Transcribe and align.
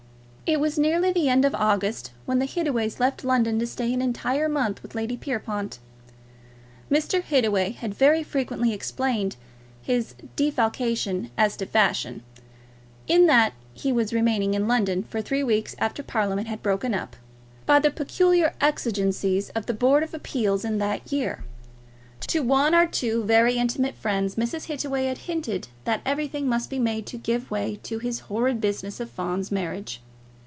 It 0.47 0.59
was 0.59 0.77
nearly 0.77 1.13
the 1.13 1.29
end 1.29 1.45
of 1.45 1.55
August 1.55 2.11
when 2.25 2.39
the 2.39 2.45
Hittaways 2.45 2.99
left 2.99 3.23
London 3.23 3.57
to 3.59 3.65
stay 3.65 3.93
an 3.93 4.01
entire 4.01 4.49
month 4.49 4.83
with 4.83 4.95
Lady 4.95 5.15
Pierrepoint. 5.15 5.79
Mr. 6.91 7.21
Hittaway 7.23 7.71
had 7.71 7.93
very 7.93 8.21
frequently 8.21 8.73
explained 8.73 9.37
his 9.81 10.13
defalcation 10.35 11.31
as 11.37 11.55
to 11.55 11.65
fashion, 11.65 12.21
in 13.07 13.27
that 13.27 13.53
he 13.73 13.93
was 13.93 14.11
remaining 14.11 14.53
in 14.53 14.67
London 14.67 15.03
for 15.03 15.21
three 15.21 15.41
weeks 15.41 15.73
after 15.79 16.03
Parliament 16.03 16.49
had 16.49 16.61
broken 16.61 16.93
up, 16.93 17.15
by 17.65 17.79
the 17.79 17.89
peculiar 17.89 18.53
exigencies 18.59 19.51
of 19.51 19.67
the 19.67 19.73
Board 19.73 20.03
of 20.03 20.13
Appeals 20.13 20.65
in 20.65 20.79
that 20.79 21.13
year. 21.13 21.45
To 22.27 22.41
one 22.43 22.75
or 22.75 22.85
two 22.87 23.23
very 23.23 23.53
intimate 23.55 23.95
friends 23.95 24.35
Mrs. 24.35 24.65
Hittaway 24.65 25.05
had 25.05 25.19
hinted 25.29 25.69
that 25.85 26.01
everything 26.05 26.45
must 26.49 26.69
be 26.69 26.77
made 26.79 27.05
to 27.05 27.17
give 27.17 27.49
way 27.49 27.79
to 27.83 27.99
this 27.99 28.19
horrid 28.27 28.59
business 28.59 28.99
of 28.99 29.09
Fawn's 29.09 29.49
marriage. 29.49 30.01